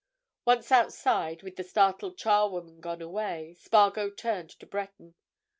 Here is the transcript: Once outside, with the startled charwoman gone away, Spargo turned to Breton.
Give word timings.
Once 0.45 0.71
outside, 0.71 1.43
with 1.43 1.57
the 1.57 1.63
startled 1.63 2.17
charwoman 2.17 2.79
gone 2.81 3.03
away, 3.03 3.53
Spargo 3.53 4.09
turned 4.09 4.49
to 4.49 4.65
Breton. 4.65 5.13